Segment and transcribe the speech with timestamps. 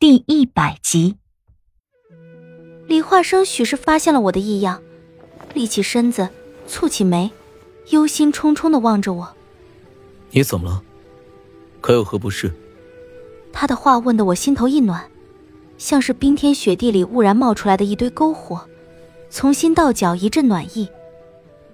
[0.00, 1.16] 第一百集，
[2.86, 4.80] 李化生许是发现了我的异样，
[5.54, 6.28] 立起身子，
[6.68, 7.32] 蹙起眉，
[7.88, 9.34] 忧心忡忡的望着我。
[10.30, 10.80] 你怎么了？
[11.80, 12.52] 可有何不适？
[13.52, 15.04] 他的话问得我心头一暖，
[15.78, 18.68] 像是冰天雪地里忽然冒出来的一堆篝火，
[19.28, 20.88] 从心到脚一阵暖意。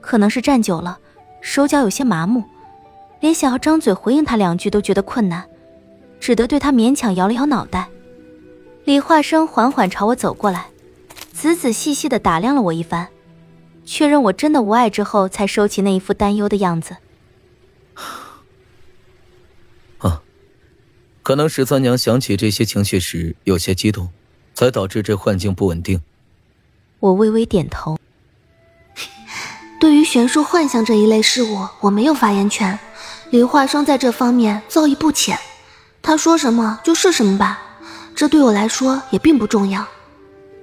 [0.00, 0.98] 可能是站久了，
[1.42, 2.42] 手脚有些麻木，
[3.20, 5.46] 连想要张嘴回应他两句都觉得困难，
[6.18, 7.90] 只得对他勉强摇了摇脑袋。
[8.84, 10.66] 李化生缓缓朝我走过来，
[11.32, 13.08] 仔仔细细的打量了我一番，
[13.86, 16.96] 确认我真的无碍之后，才收起那一副担忧的样子。
[19.98, 20.20] 啊，
[21.22, 24.10] 可能十三娘想起这些情绪时有些激动，
[24.54, 26.02] 才导致这幻境不稳定。
[27.00, 27.98] 我微微点头。
[29.80, 32.78] 对于玄术幻象这一类事物，我没有发言权。
[33.30, 35.38] 李化生在这方面造诣不浅，
[36.02, 37.62] 他说什么就是什么吧。
[38.16, 39.86] 这对我来说也并不重要，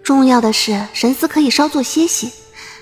[0.01, 2.31] 重要的是神思可以稍作歇息，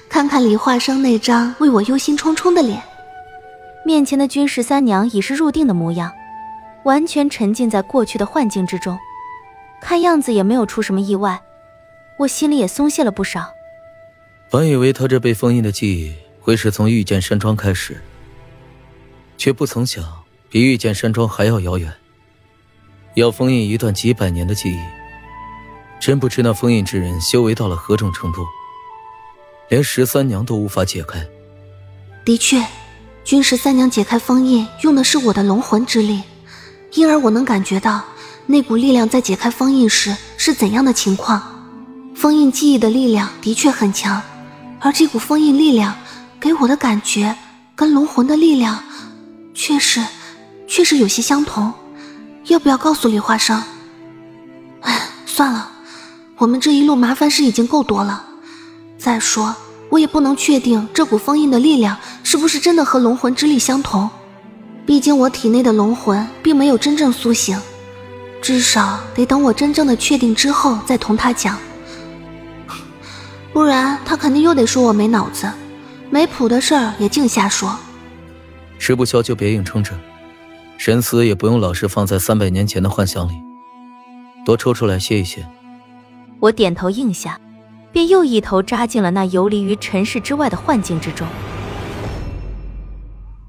[0.07, 2.81] 看看李化生那张为我忧心忡忡的脸。
[3.83, 6.11] 面前的君十三娘已是入定的模样，
[6.83, 8.97] 完全沉浸在过去的幻境之中，
[9.81, 11.41] 看样子也没有出什么意外，
[12.19, 13.51] 我心里也松懈了不少。
[14.51, 17.99] 本以为他这被封印的记忆会是从御剑山庄开始，
[19.35, 20.03] 却不曾想
[20.47, 21.91] 比御剑山庄还要遥远。
[23.19, 24.79] 要封印一段几百年的记忆，
[25.99, 28.45] 真不知那封印之人修为到了何种程度，
[29.69, 31.25] 连十三娘都无法解开。
[32.25, 32.65] 的确，
[33.23, 36.21] 君十三娘解开封印用的是我的龙魂之力，
[36.93, 38.03] 因而我能感觉到
[38.45, 41.41] 那股力量在解开封印时是怎样的情况。
[42.15, 44.21] 封印记忆的力量的确很强，
[44.79, 45.95] 而这股封印力量
[46.39, 47.35] 给我的感觉
[47.75, 48.83] 跟龙魂的力量，
[49.53, 50.03] 确实，
[50.67, 51.73] 确实有些相同。
[52.47, 53.61] 要不要告诉李化生？
[54.81, 55.69] 哎，算了，
[56.37, 58.25] 我们这一路麻烦事已经够多了。
[58.97, 59.55] 再说，
[59.89, 64.09] 我也不能确定这股封印的力量是不是真的和龙魂之力相同。
[64.85, 67.59] 毕竟我体内的龙魂并没有真正苏醒，
[68.41, 71.57] 至少得等我真正的确定之后再同他讲。
[73.53, 75.49] 不然他肯定又得说我没脑子，
[76.09, 77.77] 没谱的事儿也净瞎说。
[78.79, 79.91] 吃不消就别硬撑着。
[80.79, 83.33] 神思也不用老是放在三百年前的幻想里，
[84.45, 85.45] 多抽出来歇一歇。
[86.39, 87.37] 我点头应下，
[87.91, 91.27] 便又一头扎进了那游离于尘世之外的幻境之中。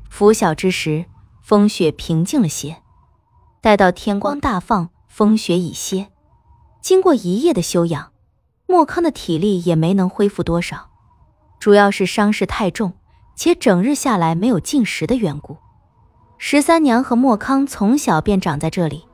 [0.09, 1.05] 拂晓之时，
[1.41, 2.79] 风雪平静了些。
[3.61, 6.09] 待到天光大放，风雪已歇。
[6.83, 8.11] 经过一夜的休养，
[8.67, 10.89] 莫康的体力也没能恢复多少，
[11.61, 12.95] 主要是伤势太重，
[13.37, 15.59] 且整日下来没有进食的缘故。
[16.43, 19.05] 十三娘和莫康从小便长在这里，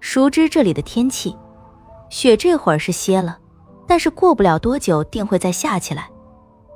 [0.00, 1.36] 熟知这里的天气。
[2.08, 3.38] 雪这会儿是歇了，
[3.86, 6.08] 但是过不了多久定会再下起来。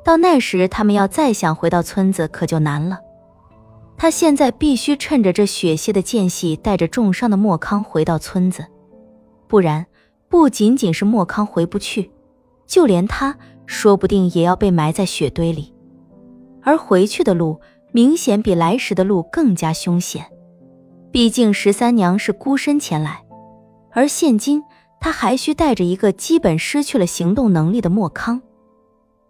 [0.05, 2.99] 到那时，他们要再想回到村子，可就难了。
[3.97, 8.67] 他现在必须趁着这雪歇的间隙，带着重伤的莫康回到村子，
[9.49, 9.87] 不然
[10.29, 12.11] 不仅仅是莫康回不去，
[12.67, 15.75] 就连他说不定也要被埋在雪堆里。
[16.63, 17.59] 而回去的路。
[17.97, 20.27] 明显比来时的路更加凶险，
[21.13, 23.23] 毕竟十三娘是孤身前来，
[23.93, 24.65] 而现今
[24.99, 28.43] 她还需带着一个基本失去了行动能力的莫康。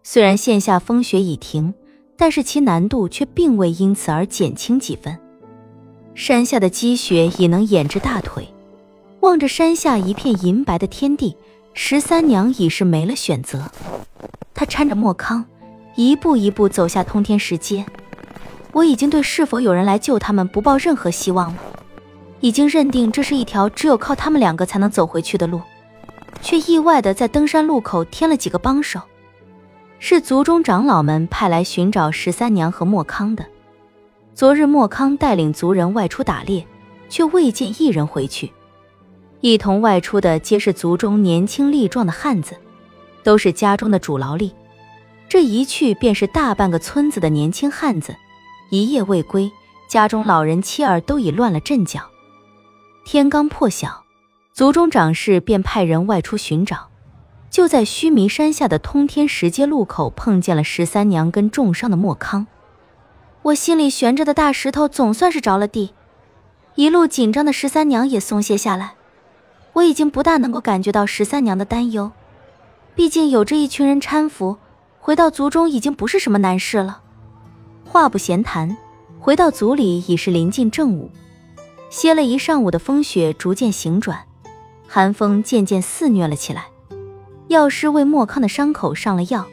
[0.03, 1.75] 虽然线下风雪已停，
[2.17, 5.15] 但是其难度却并未因此而减轻几分。
[6.15, 8.49] 山下的积雪已能掩至大腿，
[9.21, 11.37] 望着山下一片银白的天地，
[11.75, 13.71] 十三娘已是没了选择。
[14.55, 15.45] 她搀着莫康，
[15.97, 17.85] 一步一步走下通天石阶。
[18.75, 21.59] 我已经对是否有人来救他们不抱任何希望了，
[22.41, 25.63] 已经认定这是一条只有靠他们两个才能走回去的路，
[26.43, 29.01] 却意外的在登山路口添了几个帮手，
[30.01, 33.47] 是族中长老们派来寻找十三娘和莫康的。
[34.35, 36.67] 昨日莫康带领族人外出打猎，
[37.09, 38.51] 却未见一人回去，
[39.41, 42.57] 一同外出的皆是族中年轻力壮的汉子，
[43.23, 44.53] 都是家中的主劳力，
[45.29, 48.17] 这一去便是大半个村子的年轻汉子。
[48.75, 49.53] 一夜未归，
[49.87, 52.01] 家中老人妻儿都已乱了阵脚。
[53.05, 54.03] 天刚破晓，
[54.53, 56.89] 族中长事便派人外出寻找，
[57.49, 62.49] 就在须弥山下的通天石阶路口碰见了十三娘跟重伤的莫康。
[63.43, 65.95] 我心里悬着的大石头总算是着了地，
[66.75, 68.95] 一路紧张的十三娘也松懈下来。
[69.75, 72.11] 我已经不大能够感觉到十三娘的担忧，
[72.97, 74.57] 毕竟有这一群人搀扶，
[74.99, 77.03] 回到族中已经不是什么难事了。
[77.95, 78.77] 话不闲谈，
[79.21, 81.13] 回到族里已是临近正午，
[81.91, 84.19] 歇了一上午的风雪逐渐行转，
[84.89, 86.67] 寒风渐渐肆虐了起来。
[87.47, 89.47] 药师为莫康的伤口上了药，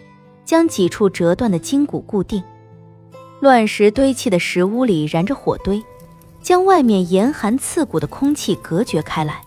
[0.43, 2.43] 将几处折断的筋骨固定。
[3.41, 5.83] 乱石堆砌的石屋里燃着火堆，
[6.41, 9.43] 将外面严寒刺骨的空气隔绝开来。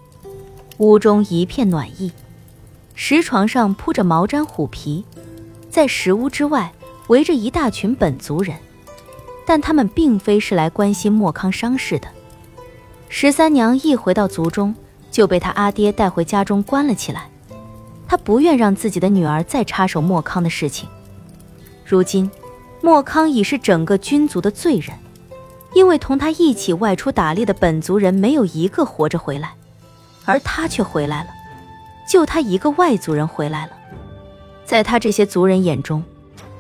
[0.79, 2.13] 屋中一片暖意，
[2.95, 5.05] 石床上铺着毛毡虎皮，
[5.69, 6.73] 在石屋之外
[7.09, 8.57] 围着一大群本族人，
[9.47, 12.09] 但他们并非是来关心莫康伤势的。
[13.09, 14.75] 十三娘一回到族中，
[15.11, 17.29] 就被他阿爹带回家中关了起来。
[18.07, 20.89] 她不愿让自己的女儿再插手莫康的事情。
[21.85, 22.31] 如今，
[22.81, 24.97] 莫康已是整个军族的罪人，
[25.75, 29.53] 因为同他一起外出打猎的本族人没有一个活着回来。
[30.27, 31.31] 而他却回来了，
[32.09, 33.73] 就他一个外族人回来了。
[34.65, 36.03] 在他这些族人眼中，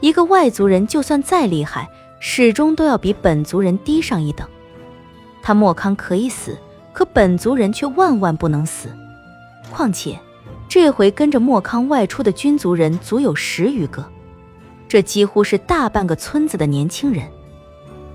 [0.00, 1.88] 一个外族人就算再厉害，
[2.26, 4.48] 始终都要比本族人低上一等。
[5.42, 6.58] 他莫康可以死，
[6.90, 8.88] 可本族人却万万不能死。
[9.70, 10.18] 况且，
[10.66, 14.02] 这回跟着莫康外出的军族人足有十余个，
[14.88, 17.28] 这几乎是大半个村子的年轻人。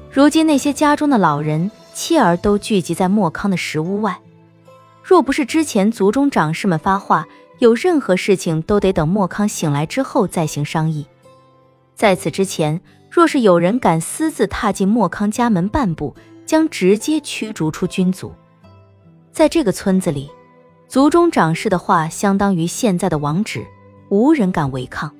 [0.09, 4.19] 如今那些家中的老人、妻儿都聚集在莫康的石屋外。
[5.03, 7.27] 若不是之前族中长士们发话，
[7.59, 11.05] 有任何事情都得等莫康醒来之后再行商议。
[11.93, 16.15] 在此之前，若是有人敢私自踏进莫康家门半步，
[16.45, 18.33] 将直接驱逐出军族。
[19.31, 20.29] 在这个村子里，
[20.87, 23.65] 族中长士的话相当于现在的王旨，
[24.09, 25.13] 无人敢违抗。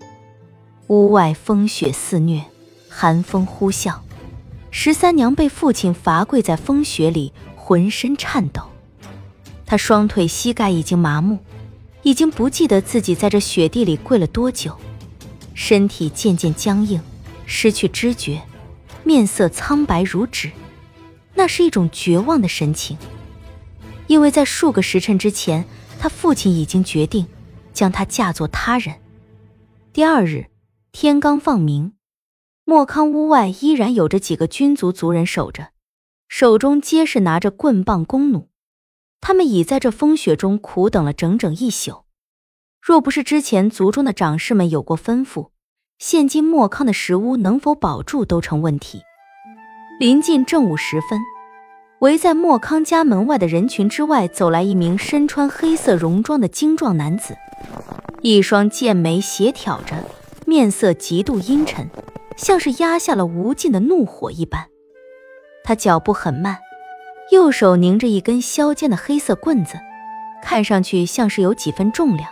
[0.88, 2.44] 屋外风雪肆虐，
[2.90, 3.96] 寒风呼啸，
[4.72, 8.64] 十三娘被父亲罚跪在风雪里，浑身颤抖。
[9.66, 11.38] 她双腿、膝盖已经麻木，
[12.02, 14.76] 已经不记得自己在这雪地里跪了多久，
[15.54, 17.00] 身体渐渐僵硬，
[17.52, 18.44] 失去知觉，
[19.04, 20.52] 面色苍白如纸，
[21.34, 22.96] 那是一种绝望的神情。
[24.06, 25.66] 因为在数个时辰之前，
[25.98, 27.28] 他父亲已经决定
[27.74, 29.02] 将她嫁作他人。
[29.92, 30.46] 第二日
[30.92, 31.94] 天刚放明，
[32.66, 35.70] 莫康屋外依然有着几个军族族人守着，
[36.28, 38.48] 手中皆是拿着棍棒弓弩。
[39.20, 42.06] 他们已在这风雪中苦等了整整一宿，
[42.80, 45.50] 若不是之前族中的长士们有过吩咐，
[46.00, 49.04] 现今莫康的石屋能否保住都成问题。
[50.00, 51.20] 临近正午时分，
[52.00, 57.36] 围在莫康家门外的人群之外走来一名身穿黑色戎装的精壮男子，
[58.22, 59.98] 一双剑眉斜挑着，
[60.46, 61.90] 面色极度阴沉，
[62.38, 64.68] 像是压下了无尽的怒火一般。
[65.66, 66.60] 他脚步很慢。
[67.32, 69.78] 右手拧着一根削尖的黑色棍子，
[70.42, 72.28] 看上去像是有几分重量。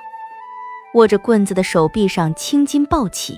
[0.95, 3.37] 握着棍子的手臂上青筋暴起，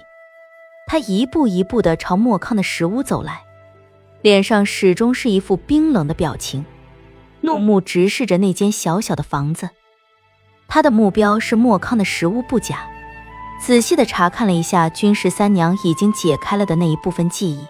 [0.91, 3.43] 他一步一步的朝莫康的石屋走来，
[4.23, 6.65] 脸上始终是一副冰冷的表情，
[7.41, 9.69] 怒目直视着那间小小的房子。
[10.67, 12.89] 他的目标是莫康的石屋不假，
[13.61, 17.63] 仔细的查看了一下君十三娘已经解开了的那一部分记忆。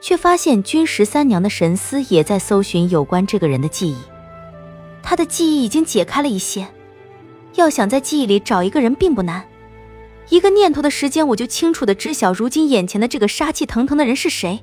[0.00, 3.96] 却发现君十三娘的神思也在搜寻有关这个人的记忆，
[5.02, 6.68] 他的记忆已经解开了一些。
[7.54, 9.44] 要想在记忆里找一个人并不难，
[10.30, 14.60] 一个念头的时间，我就清楚的知晓如今眼前的这个杀气腾腾的人是谁。